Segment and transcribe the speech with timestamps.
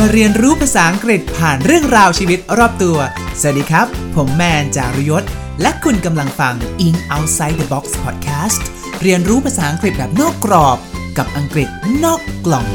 [0.00, 2.98] มาเรียนรู้ภาษาอังกฤษผ่านเรื่องราวชีวิตรอบตัว
[3.40, 5.24] สวัสดีครับ ผมแมนจารุยศ
[5.62, 6.54] และคุณกำลังฟัง
[6.86, 8.60] In Outside the Box Podcast
[9.02, 10.78] เรียนรู้ภาษาอังกฤษแบบนอกกรอบ
[11.18, 11.68] กับอังกฤษ
[12.04, 12.66] นอกกล่อง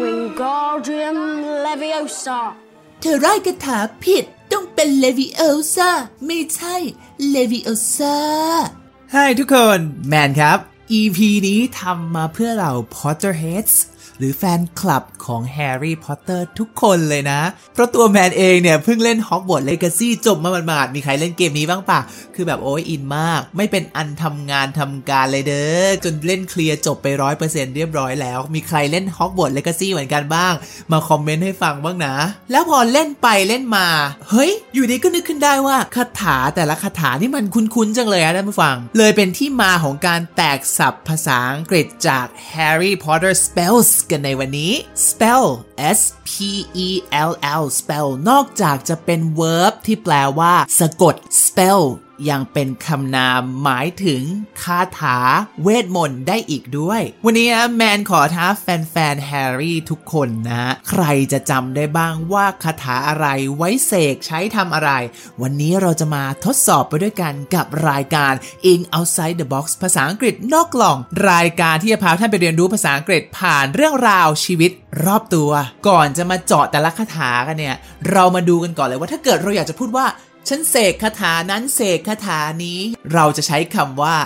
[0.00, 1.18] Wingardium
[1.64, 2.40] Leviosa.
[3.00, 4.43] เธอไร้คาถาผิดต้อง
[4.74, 5.90] เป็น Leviosa
[6.26, 6.76] ไม่ใช่
[7.30, 8.16] Leviosa
[9.14, 9.78] Hi ทุกคน
[10.08, 13.76] แมนครับ EP นี้ทำมาเพื่อเรา Potterheads
[14.18, 17.40] หรือแฟนคลับของแฮร์รี่พอตเตอร์ทุกคนเลยนะ
[17.74, 22.00] เพราะตัวแมนเองเนี่ย เพิ่งเล่น Hogwarts Legacy จบมาหมาดๆมีใครเล่นเกมนี้บ้างปะ
[22.34, 30.52] คือแบบโอ้ยอินมาก ไม่เป็นอันทำงานทำการเลยเด้อ จนเล่นเคลียร์จบไปร้อยเปอร์เซ็นต์เรียบร้อยแล้ว มีใครเล่น Hogwarts Legacy เหมือนกันบ้าง
[30.92, 32.14] มาคอมเมนต์ให้ฟังบ้างนะ
[32.50, 33.86] แล้วพอเล่นไปเล่นมา
[34.30, 44.72] เฮ้ย อยู่ดีก็นึกขึ้นได้ว่าคาถาแต่ละคาถานี่มันคุ้นๆจังเลยอะท่านผู้ฟัง เลยเป็นที่มาของการแตกศัพท์ภาษาอังกฤษจาก Harry Potter spells กันในวันนี้
[45.08, 45.46] spell
[45.98, 46.30] S P
[46.86, 46.88] E
[47.30, 51.82] L L spell นอกจากจะเป็น verb ที่แปลว่า สะกด spell
[52.30, 54.22] ยังเป็นคำนามหมายถึง
[54.62, 55.18] คาถา
[55.62, 64.90] เวทมนต์ได้อีกด้วย วันนี้แมนขอท้าแฟนๆแฮร์รี่ทุกคนนะ ใครจะจำได้บ้างว่าคาถาอะไรไว้เสกใช้ทำอะไร
[65.42, 68.32] วันนี้เราจะมาทดสอบไปด้วยกันกับรายการ
[68.72, 70.98] In Outside the Box ภาษาอังกฤษนอกกล่อง
[71.30, 74.70] รายการที่จะพาท่านไปเรียนรู้ภาษาอังกฤษผ่านเรื่องราวชีวิต
[75.06, 75.50] รอบตัว
[75.88, 77.76] ก่อนจะมาเจาะแต่ละคาถากันเนี่ย
[78.10, 80.06] เรามาดูกันก่อนเลยว่าถ้าเกิดเราอยากจะพูดว่า
[80.48, 82.80] ฉันเสกคาถานั้นเสกคาถานี้
[83.12, 84.16] เราจะใช้คำว่า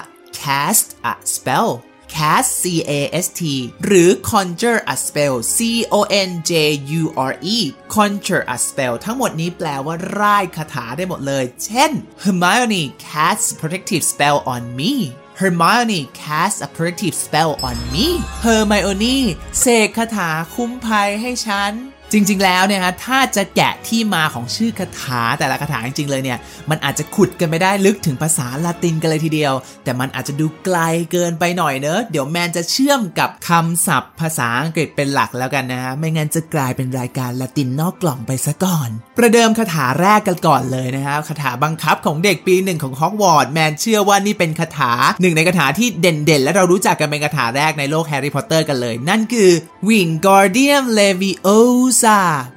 [0.41, 1.70] cast a spell
[2.14, 2.92] cast c a
[3.24, 3.42] s t
[3.84, 5.58] หรือ conjure a spell c
[5.98, 6.52] o n j
[7.00, 7.58] u r e
[7.94, 11.91] conjure a spell ทั้งหมดนี้แปลว่าร่ายคาถาได้หมดเลย เช่น
[12.22, 14.92] Hermione casts protective spell on me
[15.41, 18.06] Hermione casts a protective spell on me
[18.44, 19.16] Hermione
[19.61, 21.73] เสกคาถาคุ้มภัยให้ฉัน
[22.13, 26.39] จริง ๆ แล้วเนี่ยฮะถ้าจะแกะที่มาของชื่อคาถาแต่ละคาถาจริง ๆ เลยเนี่ย
[26.70, 29.55] มันอาจจะขุดกันไม่ได้ลึกถึงภาษาละตินกันเลยทีเดียว
[29.85, 30.79] แต่มันอาจจะดูไกล
[31.13, 49.51] เกินไปหน่อยเนอะเดี๋ยวแมนจะเชื่อมกับคำศัพท์ ภาษาอังกฤษเป็นหลักแล้วกันนะฮะไม่งั้นจะกลายเป็นรายการละตินนอกกล่องไปซะก่อน ประเดิมคาถาแรกกันก่อนเลยนะฮะคาถาบังคับของเด็กปีหนึ่งของฮอกวอตส์แมนเชื่อว่านี่เป็นคาถาหนึ่งในคาถาที่เด่นๆ และเรารู้จักกันเป็นคาถาแรกในโลกแฮร์รี่พอตเตอร์กันเลย นั่นคือ
[49.89, 51.98] Wingardium Leviosa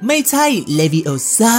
[0.06, 0.46] ไม่ใช่
[0.78, 1.56] Leviosa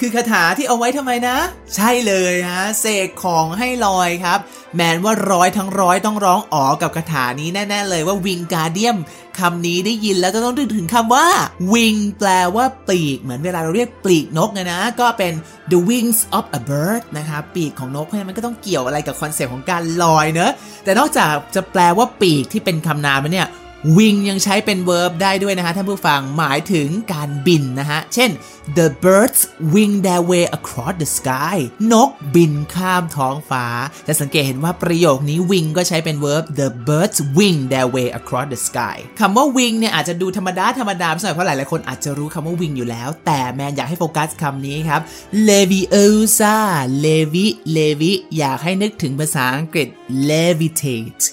[0.00, 1.36] คือคาถาที่เอาไว้ทำไมนะ
[1.74, 4.38] ใช่เลยฮะเสกของให้ลอยครับ
[4.74, 8.96] แมนว่าร้อยทั้งร้อยต้องร้องอ๋อกับคาถานี้แน่ๆเลยว่า Wingardium
[9.38, 11.26] คำนี้ได้ยินแล้วจะต้องนึกถึงคำว่า
[11.72, 15.32] wing แปลว่าปีก เหมือนเวลาเราเรียกปีกนกนะนะ ก็เป็น
[15.70, 20.52] the wings of a bird นะครับปีกของนกเพราะฉะนั้นมันก็ต้องเกี่ยวอะไรกับคอนเซปต์ของการลอยเนอะ
[20.84, 23.48] แต่นอกจากจะแปลว่าปีกที่เป็นคำนามแล้วเนี่ย
[23.96, 28.30] wing ยังใช้เป็น verb ได้ด้วยนะฮะท่านผู้ฟังหมายถึงการบินนะฮะ เช่น
[28.78, 29.40] the birds
[29.74, 31.56] wing their way across the sky
[31.92, 33.66] นกบินข้ามท้องฟ้า
[34.06, 42.54] จะสังเกตเห็นว่าประโยคนี้ wing ก็ใช้เป็น verb the birds wing their way across the sky คำว่า wing เนี่ยอาจจะดูธรรมดาธรรมดาสักหน่อยเพราะหลายๆคนอาจจะรู้คำว่า
[42.60, 45.00] wing อยู่แล้ว แต่แมนอยากให้โฟกัสคำนี้ครับ
[45.48, 46.56] leviosa
[47.04, 49.88] levi levi อยากให้นึกถึงภาษาอังกฤษ
[50.30, 51.24] levitate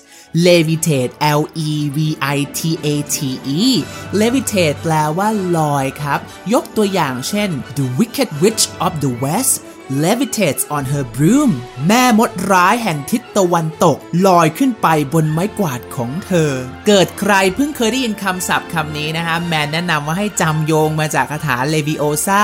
[0.47, 1.97] levitate L E V
[2.37, 3.17] I T A T
[3.59, 3.61] E
[4.21, 5.27] levitate แปลว่า
[5.57, 6.19] ลอยครับ
[6.53, 9.53] ยกตัวอย่างเช่น the wicked witch of the west
[10.03, 11.51] levitates on her broom
[11.87, 16.51] แม่มดร้ายแห่งทิศตะวันตก ลอยขึ้นไปบนไม้กวาดของเธอ
[16.87, 22.41] เกิดใครเพิ่งเคยได้ยินคำศัพท์คำนี้นะคะ แมนแนะนำว่าให้จำโยงมาจากคาถา leviosa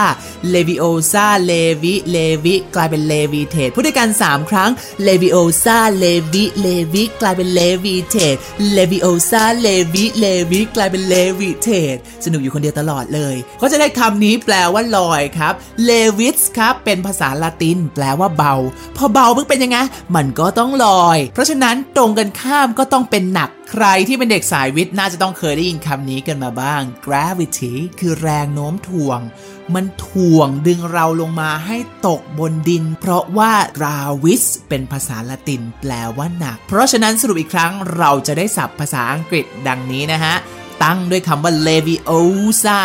[0.54, 4.72] leviosa levi levi กลายเป็น levitate พูดด้วยกัน 3 ครั้ง
[5.08, 8.40] leviosa levi levi กลายเป็น levitate
[8.78, 15.54] leviosa levi levi กลายเป็น levitate สนุกอยู่คนเดียวตลอดเลย ก็จะได้คำนี้แปลว่าลอยครับ
[15.90, 18.56] levis ครับเป็นภาษาละติน แปลว่าเบา
[18.98, 19.78] พอเบาเพิ่งเป็นยังไง
[20.16, 29.20] มันก็ต้องลอย เพราะฉะนั้นตรงกันข้ามก็ต้องเป็นหนัก ใครที่เป็นเด็กสายวิทย์น่าจะต้องเคยได้ยินคำนี้กันมาบ้าง gravity คือแรงโน้มถ่วง
[29.76, 31.78] มันถ่วงดึงเราลงมาให้
[32.08, 40.36] ตกบนดิน เพราะว่า gravis เป็นภาษาละติน แปลว่าหนัก เพราะฉะนั้นสรุปอีกครั้งเราจะได้ศัพท์ภาษาอังกฤษดังนี้นะฮะ
[40.84, 42.82] ตั้งด้วยคำว่า leviosa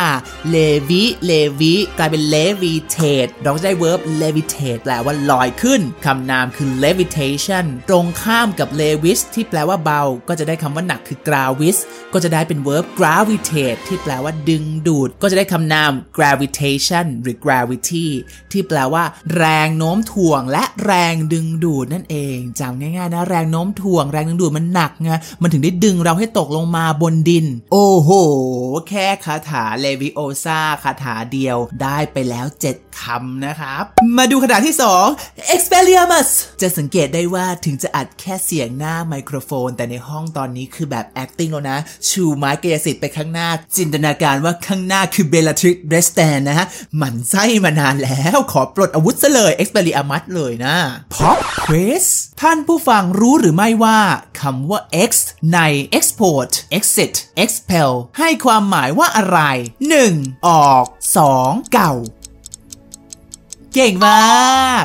[0.55, 11.76] levi levi กลายเป็น levitate เราจะได้ verb levitate แปลว่าลอยขึ้นคำนามคือ levitation ตรงข้ามกับ levis ที่แปลว่าเบา ก็จะได้คำว่าหนักคือ gravis
[12.12, 18.06] ก็จะได้เป็น verb gravitate ที่แปลว่าดึงดูด ก็จะได้คำนาม gravitation หรือ gravity
[18.52, 19.05] ที่แปลว่า
[19.37, 25.11] แรงโน้มถ่วงและแรงดึงดูดนั่นเองจำง่ายๆนะ แรงโน้มถ่วง แรงดึงดูดมันหนักไง
[25.43, 28.10] มันถึงได้ดึงเราให้ตกลงมาบนดิน โอ้โห
[28.88, 33.85] แค่คาถาเลวิโอซาคาถาเดียวได้ไปแล้ว7 คำนะครับ
[34.17, 34.76] มาดูคาถาที่
[35.14, 36.29] 2 expelliarmus
[36.61, 50.76] จะสังเกตได้ว่าถึงจะอัดแค่เสียงหน้าไมโครโฟน แต่ในห้องตอนนี้คือแบบ acting แล้วนะ ชูไม้กายสิทธิ์ไปข้างหน้า จินตนาการว่าข้างหน้าคือเบลทริกเบสแตนนะฮะหมันไส้มานานแล้วขอปลดอาวุธซะเลย expelliarmus เลยนะ
[51.14, 52.05] pop quiz
[52.41, 54.00] ท่านผู้ฟังรู้หรือไม่ว่า
[54.41, 54.81] คำว่า
[55.11, 55.12] x
[55.52, 55.58] ใน
[55.99, 59.38] export exit expel ให้ความหมายว่าอะไร
[59.94, 60.46] 1.
[60.49, 60.85] ออก
[61.29, 61.73] 2.
[61.73, 61.94] เก่า
[63.76, 64.84] เก่งมาก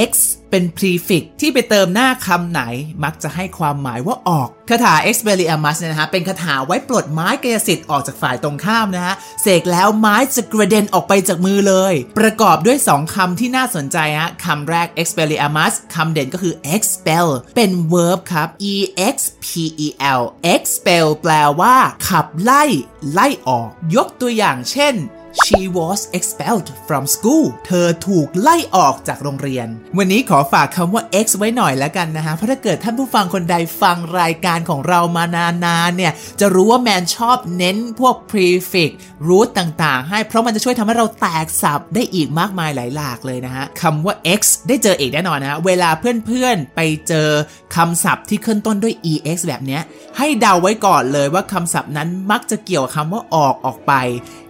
[0.00, 0.12] ex
[0.50, 2.62] เป็น prefix ที่ไปเติมหน้าคำไหน
[3.04, 17.26] มักจะให้ความหมายว่าออกคาถา expelliarmus เนี่ยนะฮะเป็นคาถาไว้ปลดไม้กายสิทธิ์ออกจากฝ่ายตรงข้ามนะฮะเสกแล้วไม้จะกระเด็นออกไปจากมือเลย ประกอบด้วย 2คำที่น่าสนใจฮะคำแรก expelliarmus คำเด่นก็คือ expel
[17.56, 18.76] เป็น verb ครับ e
[19.14, 19.46] x p
[19.84, 19.88] e
[20.20, 20.22] l
[20.54, 21.76] expel แปลว่า
[22.08, 22.64] ขับไล่
[23.12, 24.96] ไล่ออก ยกตัวอย่างเช่น
[25.40, 29.66] She was expelled from school เธอถูกไล่ออกจากโรงเรียน
[29.98, 35.24] วันนี้ขอฝากคำว่า x ไว้หน่อยแล้วกันนะฮะ เพราะถ้าเกิดท่านผู้ฟังคนใดฟังรายการของเรามา
[35.66, 38.90] นานๆเนี่ย จะรู้ว่าแมนชอบเน้นพวก prefix
[39.26, 47.28] root ต่างๆ ให้ เพราะมันจะช่วยทำให้เราแตกสับได้อีกมากมายหลายหลากเลยนะฮะคำว่า x ได้เจออีกแน่นอนนะฮะ เวลาเพื่อนๆไปเจอ
[47.76, 49.82] คำศัพท์ที่ขึ้นต้นด้วย ex แบบเนี้ย
[50.18, 53.92] ให้เดาไว้ก่อนเลยว่าคำศัพท์นั้นมักจะเกี่ยวกับคำว่าออกออกไป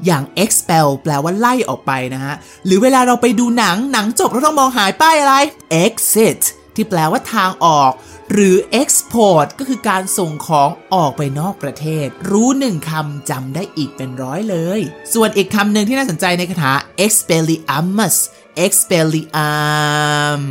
[0.06, 0.70] อย่าง expel
[1.02, 2.34] แปลว่าไล่ออกไปนะฮะ
[2.66, 5.34] หรือเวลาเราไปดูหนังหนังจบเราต้องมองหาป้ายอะไร
[5.84, 6.40] exit
[6.74, 7.92] ที่แปลว่าทางออก
[8.32, 14.80] หรือ export ก็คือการส่งของออกไปนอกประเทศ รู้หนึ่งคำจำได้อีกเป็นร้อยเลย
[15.14, 16.72] ส่วนอีกคำหนึ่งที่น่าสนใจในคาถา
[17.04, 18.16] expelliarmus
[18.64, 20.42] expelliarm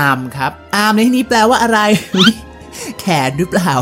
[0.00, 0.52] arm ครับ
[0.82, 1.78] arm ในที่นี้แปลว่าอะไร
[3.00, 3.72] แขนหรือเปล่า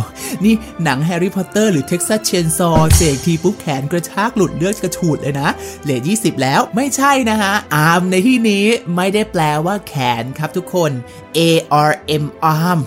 [0.45, 0.55] นี่
[0.85, 5.49] หนังแฮร์รี่พอตเตอร์หรือ Texas Chainsaw เสกทีปุ๊บแขนกระชากหลุดเลือดกระฉูดเลยนะ
[5.83, 8.65] เหลือ20แล้วไม่ใช่นะฮะ arm ในที่นี้
[8.97, 10.91] ไม่ได้แปลว่าแขนครับทุกคน
[11.39, 11.41] A
[11.89, 11.93] R
[12.23, 12.25] M
[12.57, 12.81] arm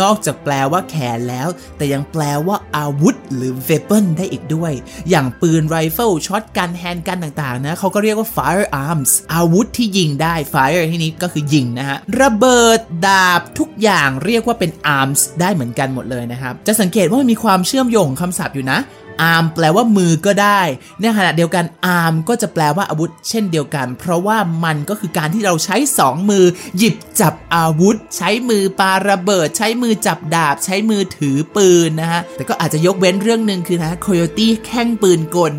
[0.00, 4.72] นอกจากแปลว่าแขนแล้ว แต่ยังแปลว่าอาวุธ หรือ weapon ได้อีกด้วย
[5.10, 18.78] อย่างปืนไรเฟิล shotgun handgun ต่างๆนะเขาก็เรียกว่า firearms อาวุธที่ยิงได้ fire ที่นี้ก็คือยิงนะฮะ ระเบิดดาบทุกอย่างเรียกว่าเป็น arms ได้เหมือนกันหมดเลยนะครับ จะสังเกตว่ามันมีความเชื่อมโยงของคำศัพท์อยู่นะ
[19.22, 20.60] arm แปลว่ามือก็ได้
[21.00, 26.44] ในขณะเดียวกัน arm ก็จะแปลว่าอาวุธ เช่นเดียวกัน เพราะว่ามันก็คือการที่เราใช้สองมือ
[26.76, 35.52] หยิบจับอาวุธ ใช้มือปาระเบิด ใช้มือจับดาบ ใช้มือถือปืนนะฮะแต่ก็อาจจะยกเว้นเรื่องหนึ่งคือนะโคโยตี้แข้งปืนกล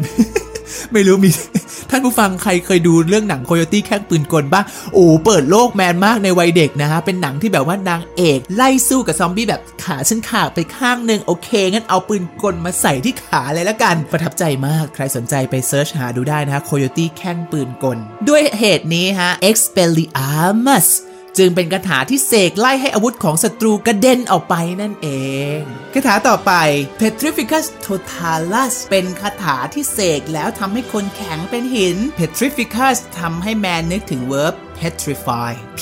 [0.93, 1.29] ไม่รู้มี
[1.89, 17.97] ท่านผู้ฟังใครเคยดูเรื่องหนังโคโยตี้แข้งปืนกลบ้างโอ้เปิดโลกแมนมากในวัยเด็กนะฮะ เป็นหนังที่แบบว่านางเอกไล่สู้กับซอมบี้แบบขาฉันขาดไปข้างหนึ่งโอเค งั้นเอาปืนกลมาใส่ที่ขาเลยละกัน ประทับใจมากใครสนใจไป search หาดูได้นะฮะโคโยตี้แข้งปืนกล
[18.29, 20.87] ด้วยเหตุนี้ฮะ expelliarmus
[21.37, 25.09] จึงเป็นคาถาที่เสกไล่ให้อาวุธของศัตรูกระเด็นออกไปนั่นเอ
[25.57, 25.59] ง
[25.93, 26.51] คาถาต่อไป
[26.99, 35.81] petrificus totalus เป็นคาถาที่เสกแล้วทำให้คนแข็งเป็นหิน petrificus ทำให้แมนนึกถึง verb petrify p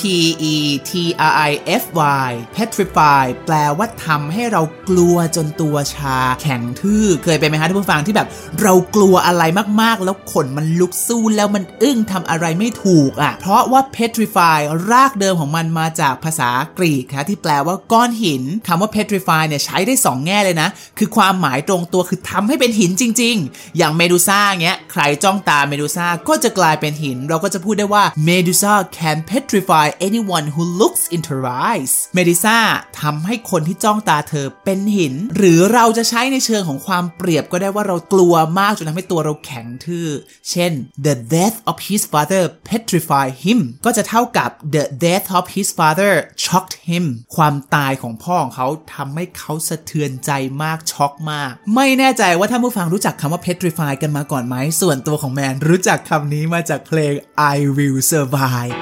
[0.54, 0.56] e
[0.88, 0.90] t
[1.38, 1.52] r i
[1.82, 1.84] f
[2.26, 8.28] y petrify แปลว่าทำให้เรากลัวจนตัวชา แข็งทื่อ เคยเป็นไหมคะท่านผู้ฟังที่แบบ
[8.62, 9.42] เรากลัวอะไร
[9.80, 14.58] มากๆ แล้วขนมันลุกสู้แล้วมันอึ้งทำอะไรไม่ถูกอะ เพราะว่า petrify
[14.90, 31.02] รากเดิมของมันมาจากภาษากรีกค่ะที่แปลว่าก้อนหินคำว่า petrify เนี่ยใช้ได้ 2 แง่เลยนะ คือความหมายตรงตัวคือทำให้เป็นหินจริง ๆ อย่างเมดูซ่าเงี้ยใครจ้องตาเมดูซ่าก็จะกลายเป็นหิน เราก็จะพูดได้ว่าเมดูซ่า Medusa can petrify anyone who looks
[31.14, 32.58] into her eyes เมดิซ่า
[33.00, 40.08] ทำให้คนที่จ้องตาเธอเป็นหิน หรือเราจะใช้ในเชิงของความเปรียบก็ได้ว่าเรากลัวมากจนทำให้ตัวเราแข็งทื่อ
[40.50, 40.72] เช่น
[41.06, 46.12] the death of his father petrified him ก็จะเท่ากับ the death of his father
[46.44, 47.04] shocked him
[47.36, 50.30] ความตายของพ่อของเขาทำให้เขาสะเทือนใจ
[50.62, 57.14] มากช็อกมาก ไม่แน่ใจว่าท่านผู้ฟังรู้จักคำว่า petrify กันมาก่อนไหมส่วนตัวของแมนรู้จักคำนี้มาจากเพลง
[57.54, 58.73] I Will Survive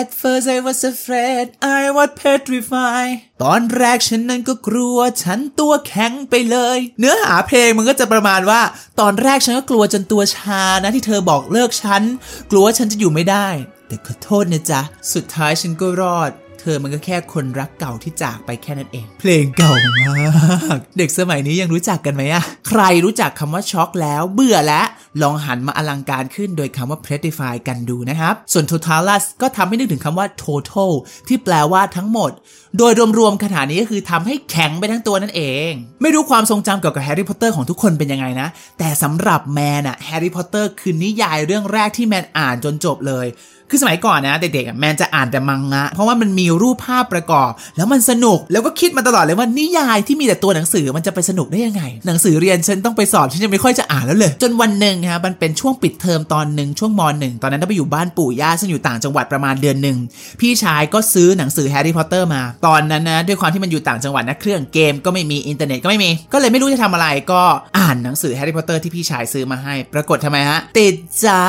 [0.00, 1.46] At first I was afraid
[1.80, 8.60] I was petrified ตอนแรกฉันนั้นก็กลัวฉันตัวแข็งไปเลย เนื้อหาเพลงมันก็จะประมาณว่า
[9.00, 12.02] ตอนแรกฉันก็กลัวจนตัวชานะที่เธอบอกเลิกฉัน
[12.50, 13.48] กลัวว่าฉันจะอยู่ไม่ได้
[13.88, 14.80] แต่ขอโทษนะจ๊ะ
[15.14, 16.30] สุดท้ายฉันก็รอด
[16.74, 24.86] อมันก็แค่คนรักเก่าที่จากไปแค่นั้นเอง เพลงเก่ามาก เด็กสมัยนี้ยังรู้จักกันไหมอะใครรู้จักคำว่าช็อกแล้วเบื่อแล้ว
[25.22, 30.92] ลองหันมาอลังการขึ้นโดยคำว่า petrify กันดูนะครับ ส่วน totalus ก็ทำให้นึกถึงคำว่า total
[31.28, 32.30] ที่แปลว่าทั้งหมด
[32.78, 35.70] โดยรวมๆคาถานี้ก็คือทำให้แข็งไปทั้งตัวนั่นเอง
[36.02, 38.48] ไม่รู้ความทรงจำเกี่ยวกับแฮร์รี่พอตเตอร์ของทุกคนเป็นยังไงนะ
[38.78, 43.26] แต่สำหรับแมนอะแฮร์รี่พอตเตอร์คือนิยายเรื่องแรกที่แมนอ่านจนจบเลย
[43.70, 59.96] คือสมัยก่อนนะเด็กๆแมนจะอ่านแต่มังงะ เพราะว่ามันมีรูปภาพประกอบ แล้วมันสนุกแล้วก็คิดมาตลอดเลยว่านิยายที่มีแต่ตัวหนังสือมันจะไปสนุกได้ยังไง หนังสือเรียนฉันต้องไปสอบฉันยังไม่ค่อยจะอ่านแล้วเลย จนวันหนึ่งฮะมันเป็นช่วงปิดเทอมตอนหนึ่งช่วงมหนึ่งตอนนั้นต้องไปอยู่บ้านปู่ย่าซึ่งอยู่ต่างจังหวัดประมาณเดือนหนึ่ง
[60.40, 67.42] พี่ชายก็ซื้อหนังสือแฮร์รี่พอตเตอร์มาตอนนั้นนะด้วยความที่มันอยู่ต่างจังหวัดนะเครื่องเกมก็ไม่มีอินเทอร์เน็ตก็ไม่มี ก็เลยไม่รู้จะทำอะไรก็
[67.78, 70.94] อ่านหนังสือแฮร์รี่พอตเตอร์ที่พี่ชายซื้อมาให้ ปรากฏทำไมฮะติด
[71.24, 71.42] จ้า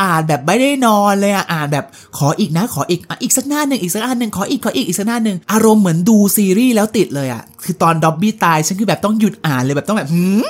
[0.00, 1.84] อ่านแบบไม่ได้นอนเลยอะอ่านแบบ
[2.18, 10.46] ขออีกนะขออีกอีกสักหน้าหนึ่งอีกสักหน้าหนึ่งขออีกขออีกอีกสักหน้าหนึ่งอารมณ์เหมือนดูซีรีส์แล้วติดเลยอะคือตอนด็อบบี้ตายฉันคือแบบต้องหยุดอ่านเลยแบบต้องแบบหืม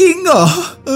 [0.00, 0.44] จริงเหรอ
[0.86, 0.92] เอ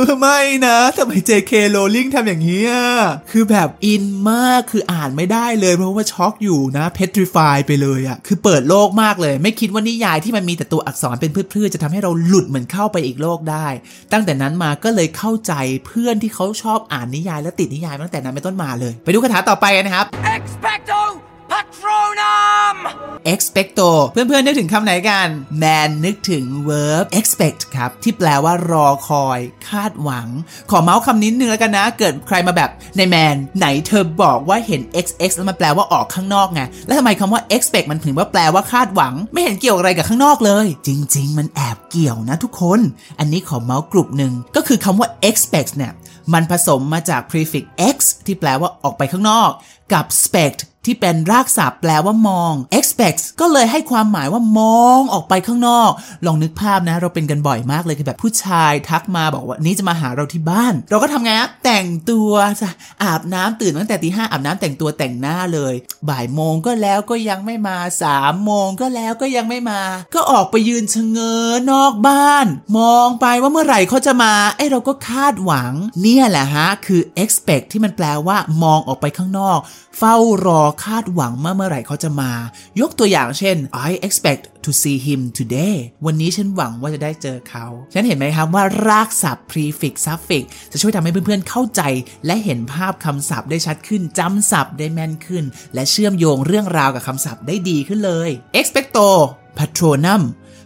[0.00, 2.86] อ ไม่นะทำไม JK Rowling ทำอย่างนี้อะ
[3.30, 13.66] คือแบบอินมาก คืออ่านไม่ได้เลย เพราะว่าช็อกอยู่นะ petrify ไปเลยอะ คือเปิดโลกมากเลย ไม่คิดว่านิยายที่มันมีแต่ตัวอักษรเป็นพืชๆจะทำให้เราหลุดเหมือนเข้าไปอีกโลกได้
[14.12, 15.52] ตั้งแต่นั้นมาก็เลยเข้าใจ
[15.86, 21.00] เพื่อนที่เขาชอบอ่านนิยายและติดนิยายตั้งแต่นั้นเป็นต้นมาเลย ไปดูคาถาต่อไปนนะครับ Expecto
[21.50, 22.76] Patronum!
[23.32, 25.28] expecto เพื่อนๆนึกถึงคำไหนกัน
[25.58, 30.28] แมนนึกถึง verb expect ครับ ที่แปลว่ารอคอย คาดหวัง
[30.70, 42.80] ขอเมาส์คำนี้นึงแล้วกันนะ เกิดใครมาแบบในแมนไหนเธอบอกว่าเห็น xx แล้วมันแปลว่าออกข้างนอกไง แล้วทำไมคำว่า expect มันถึงว่าแปลว่าคาดหวัง ไม่เห็นเกี่ยวอะไรกับข้างนอกเลย จริง ๆ มันแอบเกี่ยวนะทุกคน
[43.18, 45.94] อันนี้ขอเมาส์กลุ่มหนึ่งก็คือคำว่า expect เนี่ย
[46.34, 47.64] มันผสมมาจาก prefix
[47.94, 49.50] x ที่แปลว่าออกไปข้างนอก
[49.92, 55.90] กับ spect ที่เป็นรากศัพท์แปลว่ามอง expect ก็เลยให้ความหมายว่ามองออกไปข้างนอก
[56.26, 62.30] ลองนึกภาพนะ เราเป็นกันบ่อยมากเลยคือแบบผู้ชายทักมาบอกว่านี้จะมาหาเราที่บ้าน เราก็ทำไงครับแต่งตัว
[63.02, 65.74] อาบน้ำตื่นตั้งแต่ตีห้าอาบน้ำแต่งตัวแต่งหน้าเลย
[66.08, 69.82] บ่ายโมงก็แล้วก็ยังไม่มาสามโมงก็แล้วก็ยังไม่มา
[70.14, 72.46] ก็ออกไปยืนชะเง้อนอกบ้าน
[72.78, 79.60] มองไปว่าเมื่อไหร่เขาจะมาไอเราก็คาดหวัง เนี่ยแหละฮะคือ expect ที่มันแปลว่ามองออกไปข้างนอก
[79.98, 80.16] เฝ้า
[80.46, 82.32] รอคาดหวังเมื่อเมื่อไหร่เขาจะมา
[82.80, 83.56] ยกตัวอย่างเช่น
[83.88, 91.82] I expect to see him today วันนี้ฉันหวังว่าจะได้เจอเขา ฉันเห็นไหมครับว่ารากศัพท์ prefix suffix จะช่วยทำให้เพื่อนๆเข้าใจ
[92.26, 95.44] และเห็นภาพคำศัพท์ได้ชัดขึ้นจำศัพท์ได้แม่นขึ้น
[95.74, 99.08] และเชื่อมโยงเรื่องราวกับคำศัพท์ได้ดีขึ้นเลย expecto
[99.58, 100.22] patronum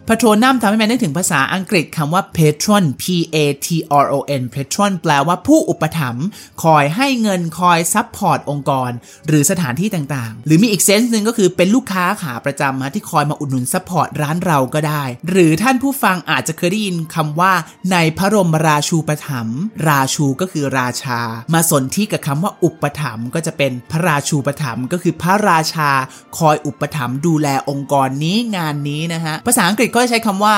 [0.07, 3.03] patronum ทำให้แมนนึกถึงภาษาอังกฤษคำว่า patron p
[3.35, 3.67] a t
[4.03, 6.25] r o n patron แปลว่าผู้อุปถัมภ์
[6.63, 8.91] คอยให้เงินคอย support องค์กร
[9.27, 17.53] หรือสถานที่ต่างๆ หรือมีอีก sense หนึ่งก็คือเป็นลูกค้าขาประจำฮะที่คอยมาอุดหนุน support ร้านเราก็ได้ หรือท่านผู้ฟังอาจจะเคยได้ยินคำว่า
[17.91, 21.19] ในพระบรมราชูปถัมภ์ราชูก็คือราชา
[21.53, 25.89] มาสนธิกับคำว่าอุปถัมภ์ก็จะเป็นพระราชูปถัมภ์ก็คือพระราชา
[26.37, 30.55] คอยอุปถัมภ์ดูแลองค์กรนี้งานนี้นะฮะภาษาอังกฤษก็จะใช้คำว่า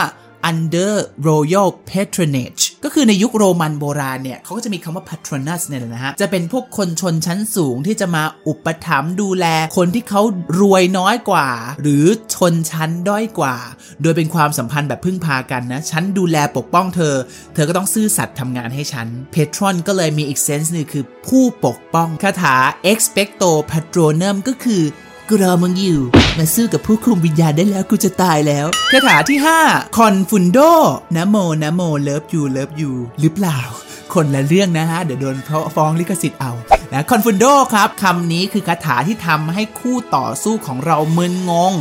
[0.52, 0.94] under
[1.30, 9.46] royal patronage ก็คือในยุคโรมันโบราณเนี่ยเขาก็จะมีคำว่า patronus เนี่ยแหละนะฮะ จะเป็นพวกคนชนชั้นสูงที่จะมาอุปถัมภ์ดูแล
[9.78, 10.22] คนที่เขา
[10.60, 11.48] รวยน้อยกว่า
[11.82, 13.56] หรือชนชั้นด้อยกว่า
[14.02, 17.16] โดยเป็นความสัมพันธ์แบบพึ่งพากันนะ ฉันดูแลปกป้องเธอ
[17.54, 22.56] เธอก็ต้องซื่อสัตย์ทำงานให้ฉัน patron ก็เลยมีอีก sense นึงคือผู้ปกป้องคาถา
[22.92, 24.84] expecto patronum ก็คือ
[25.30, 26.02] กูรอมึงอยู่
[26.38, 30.60] มาสู้กับผู้คุมวิญญาณได้แล้วกูจะตายแล้วคาถาที่ 5 confundo
[31.16, 33.60] นะโมนะโม love you love you หรือเปล่า
[34.14, 36.52] คนละเรื่องนะฮะ เดี๋ยวโดนเขาฟ้องลิขสิทธิ์เอา
[36.94, 41.74] นะคอนฟุนโดครับคำนี้คือคาถาที่ทำให้คู่ต่อสู้ของเรามึนงง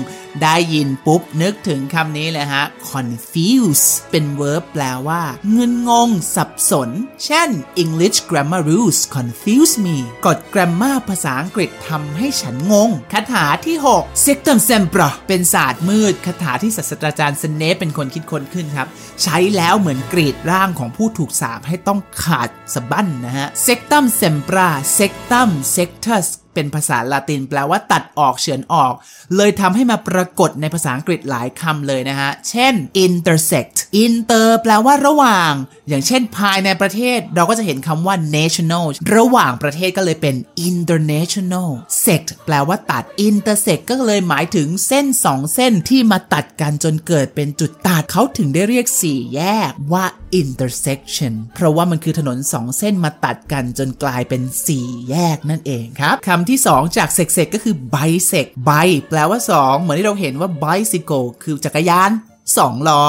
[0.43, 5.23] ได้ยินปุ๊บนึกถึงคำนี้เลยฮะ confuse เป็น verb แปลว่า
[5.53, 6.91] เงินงง สับสน
[7.25, 7.49] เช่น
[7.83, 18.89] English grammar rules confuse me กฎ grammar ภาษาอังกฤษทำให้ฉันงง คาถาที่ 6 sectum sempra เป็นศาสตร์มืด คาถาที่ศาสตราจารย์สเนปเป็นคนคิดค้นขึ้นครับ
[19.23, 28.93] ใช้แล้วเหมือนกรีดร่างของผู้ถูกสาปให้ต้องขาดสะบั้นนะฮะ sectum sempra sectum sectus เป็นภาษาละตินแปลว่าตัดออกเฉือนออก
[29.37, 32.75] เลยทำให้มาปรากฏในภาษาอังกฤษหลายคำเลยนะฮะ เช่น
[33.07, 35.53] intersect inter แปลว่าระหว่าง
[35.89, 38.85] อย่างเช่นภายในประเทศเราก็จะเห็นคำว่า national
[39.17, 40.37] ระหว่างประเทศก็เลยเป็น
[40.69, 41.71] international
[42.05, 50.05] sect แปลว่าตัด intersect ก็เลยหมายถึงเส้นสองเส้นที่มาตัดกันจนเกิดเป็นจุดตัดเขาถึงได้เรียกสี่แยกว่า
[50.41, 62.11] intersection เพราะว่ามันคือถนนสองเส้นมาตัดกันจนกลายเป็นสี่แยกนั่นเองครับคำที่ 2 จาก sec sec ก็คือ bisect bi แปลว่า 2 เหมือนที่เราเห็นว่า bicycle คือจักรยาน
[62.49, 63.05] 2 ล้อ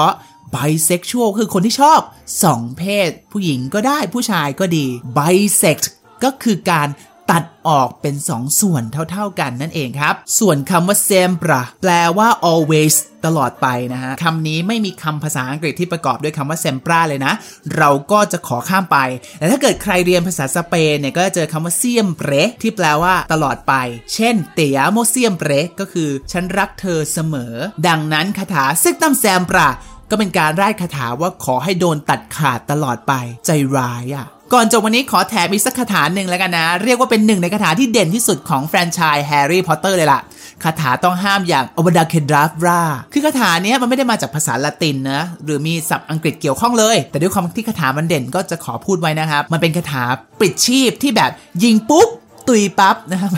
[0.54, 2.00] bisexual คือคนที่ชอบ
[2.44, 4.86] 2 เพศ ผู้หญิงก็ได้ผู้ชายก็ดี
[5.18, 5.84] bisect
[6.24, 6.88] ก็คือการ
[7.30, 12.94] ตัดออกเป็น2ส่วนเท่าๆกันนั่นเองครับ ส่วนคำว่า sempre แปลว่า always
[13.26, 17.32] ตลอดไปนะฮะคำนี้ไม่มีคำภาษาอังกฤษที่ประกอบด้วยคำว่า sempre เลยนะ
[17.76, 18.98] เราก็จะขอข้ามไป
[19.38, 23.74] แต่ถ้าเกิดใครเรียนภาษาสเปนเนี่ยก็จะเจอคำว่า siempre ที่แปลว่าตลอดไป
[24.14, 27.54] เช่น te amo siempre ก็คือฉันรักเธอเสมอ
[27.88, 29.66] ดังนั้นคาถา sectumsempra
[30.10, 33.12] ก็เป็นการร่ายคาถาว่าขอให้โดนตัดขาดตลอดไป
[33.46, 40.20] ใจร้ายอะ่ะ ก่อนจบวันนี้ขอแถมอีกสักคาถาหนึ่งแล้วกันนะ เรียกว่าเป็นหนึ่งในคาถาที่เด่นที่สุดของแฟรนไชส์แฮร์รี่พอตเตอร์เลยล่ะ
[40.64, 42.80] คาถาต้องห้ามอย่างอวดาเคดราฟรา
[43.12, 50.04] คือคาถาเนี้ยมันไม่ได้มาจากภาษาละตินนะ หรือมีศัพท์อังกฤษเกี่ยวข้องเลย แต่ด้วยความที่คาถามันเด่นก็จะขอพูดไว้นะครับ มันเป็นคาถา
[50.40, 51.30] ปิดชีพที่แบบ
[51.64, 52.08] ยิงปุ๊บ
[52.48, 53.30] ตุยปั๊บนะครับ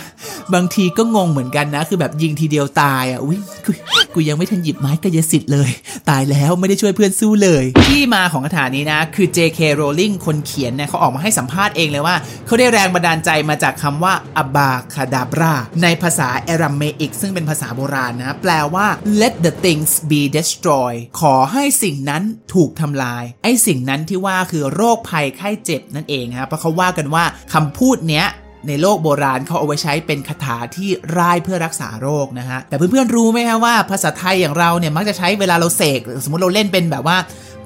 [0.54, 3.70] บางทีก็งงเหมือนกันนะ คือแบบยิงทีเดียวตายอะอุ้ยกู
[4.14, 5.70] กูยังไม่ทันหยิบไม้กายสิทธิ์เลย
[6.10, 9.60] ตายแล้วไม่ได้ช่วยเพื่อนสู้เลย ที่มาของคาถานี้นะ คือ J.K.
[9.80, 14.12] Rowling คนเขียนเนี่ยเขาออกมาให้สัมภาษณ์เองเลยว่า เขาได้แรงบันดาลใจมาจากคำว่า
[14.42, 18.86] abacadabra ในภาษา Aramaic ซึ่งเป็นภาษาโบราณนะ แปลว่า
[19.20, 22.22] let the things be destroyed ขอให้สิ่งนั้น
[22.54, 27.24] ถูกทำลาย ไอ้สิ่งนั้นที่ว่าคือโรคภัยไข้เจ็บนั่นเองครับเพราะเขาว่ากันว่า
[27.54, 28.26] คำพูดเนี้ย
[28.66, 30.88] ในโลกโบราณเขาเอาไว้ใช้เป็นคาถาที่
[31.18, 37.16] ร่ายเพื่อรักษาโรคนะฮะแต่เพื่อนๆรู้ไหมฮะว่าภาษาไทยอย่างเราเนี่ยมักจะใช้เวลาเราเสกสมมติเราเล่นเป็นแบบว่า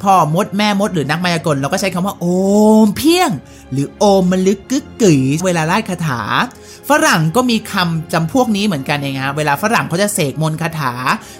[0.03, 2.27] พ่อมดแม่มดหรือนักมายากลเราก็ใช้คำว่าโอ
[2.87, 3.31] มเพียง
[3.73, 6.23] หรือโอมมันลึกกึกกึ๋ยเวลาไล่คาถา
[6.91, 10.93] ฝรั่งก็มีคำจำพวกนี้เหมือนกันเองฮะเวลาฝรั่งเขาจะเสกมนคาถา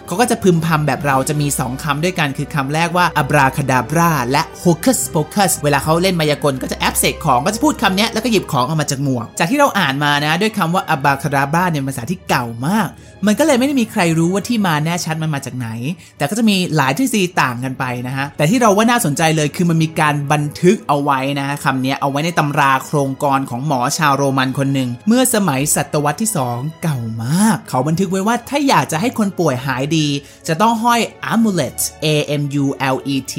[0.07, 12.89] เขาก็จะพึมพำแบบเราจะมี 2คำด้วยกัน คือคำแรกว่า abracadabra และ hocus pocus เวลาเขาเล่นมายากลก็จะแอปเสกของก็จะพูดคำนี้แล้วก็หยิบของออกมาจากหมวก จากที่เราอ่านมานะด้วยคำว่า abracadabra เนี่ยเป็นภาษาที่เก่ามาก
[13.27, 15.69] มันก็เลยไม่ได้มีใครรู้ว่าที่มาแน่ชัดมันมาจากไหน
[16.19, 30.07] แต่ก็จะมีหลายทฤษฎีต่างกันไปนะฮะแต่ที่เราว่าน่าสนใจเลยคือมันมีการบันทึกเอาไว้นะฮะคำนี้เอาไว้ในตำราโครงกรของหมอชาวโรมันคนหนึ่ง เมื่อสมัยศตวรรษที่ 2 เก่ามาก เขาบันทึกไว้ว่าถ้าอยากจะให้คนป่วยหายดี
[30.49, 31.01] จะต้องห้อย
[31.33, 32.07] amulet a
[32.41, 33.35] m u l e t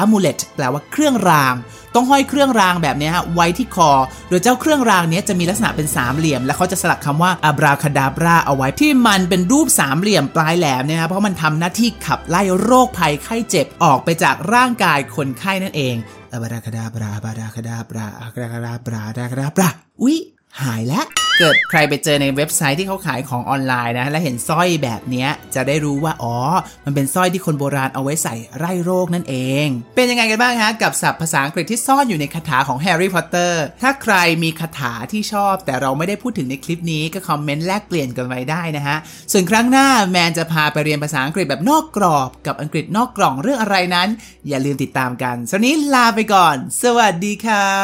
[0.00, 1.54] amulet แปลว่าเครื่องราง
[1.94, 3.90] ต้องห้อยเครื่องรางแบบนี้ฮะไว้ที่คอ
[4.28, 15.94] โดยเจ้าเครื่องรางนี้จะมีลักษณะเป็นสามเหลี่ยม และเขาจะสลักคำว่าอับราคดาบราเอาไว้ที่มันเป็นรูปสามเหลี่ยมปลายแหลมเนี่ยครับเพราะมันทำหน้าที่ขับไล่โรคภัยไข้เจ็บออกไปจากร่างกายคนไข้นั่นเอง
[16.36, 19.68] abracadabra abracadabra abracadabra abracadabra
[20.02, 20.18] อุ๊ย
[20.62, 21.06] หายแล้ว
[21.38, 26.36] เกิดใครไปเจอในเว็บไซต์ที่เขาขายของออนไลน์นะ และเห็นสร้อยแบบนี้จะได้รู้ว่าอ๋อ
[26.84, 29.66] มันเป็นสร้อยที่คนโบราณเอาไว้ใส่ไล่โรคนั่นเอง
[29.96, 38.96] เป็นยังไงกันบ้างฮะกับศัพท์ภาษาอังกฤษที่ซ่อนอยู่ในคาถาของแฮร์รี่พอตเตอร์ถ้าใครมีคาถาที่ชอบ แต่เราไม่ได้พูดถึงในคลิปนี้ก็คอมเมนต์แลกเปลี่ยนกันไว้ได้นะฮะ
[39.32, 44.08] ส่วนครั้งหน้าแมนจะพาไปเรียนภาษาอังกฤษแบบนอกกรอบ กับอังกฤษนอกกล่องเรื่องอะไรนั้น
[44.48, 47.76] อย่าลืมติดตามกันส่วนวันนี้ลาไปก่อน สวัสดีครั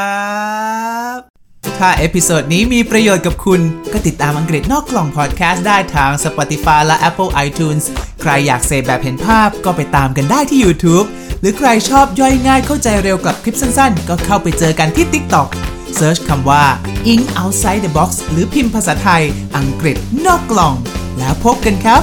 [1.19, 1.34] บ
[1.79, 3.61] ถ้า episode นี้มีประโยชน์กับคุณ
[3.93, 7.85] ก็ติดตามอังกฤษนอกกล่องพอดแคสต์ได้ทาง Spotify และ Apple iTunes
[8.23, 11.07] ใครอยากเสพแบบเห็นภาพก็ไปตามกันได้ที่ YouTube
[11.41, 15.49] หรือใครชอบย่อยง่ายเข้าใจเร็วกับคลิปสั้นๆ ก็เข้าไปเจอกันที่ TikTok
[15.97, 16.65] search คำว่า
[17.13, 19.23] Eng Outside the Box หรือพิมพ์ภาษาไทย
[19.57, 20.75] อังกฤษนอกกล่อง
[21.19, 22.03] แล้วพบกันครับ